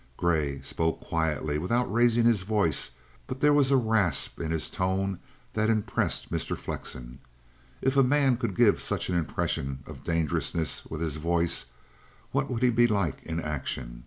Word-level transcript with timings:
Grey 0.17 0.59
spoke 0.63 0.99
quietly, 0.99 1.59
without 1.59 1.85
raising 1.93 2.25
his 2.25 2.41
voice, 2.41 2.89
but 3.27 3.39
there 3.39 3.53
was 3.53 3.69
a 3.69 3.77
rasp 3.77 4.39
in 4.41 4.49
his 4.49 4.67
tone 4.67 5.19
that 5.53 5.69
impressed 5.69 6.31
Mr. 6.31 6.57
Flexen. 6.57 7.19
If 7.83 7.95
a 7.95 8.01
man 8.01 8.37
could 8.37 8.55
give 8.55 8.81
such 8.81 9.09
an 9.09 9.15
impression 9.15 9.83
of 9.85 10.03
dangerousness 10.03 10.87
with 10.87 11.01
his 11.01 11.17
voice, 11.17 11.67
what 12.31 12.49
would 12.49 12.63
he 12.63 12.71
be 12.71 12.87
like 12.87 13.21
in 13.21 13.39
action? 13.41 13.99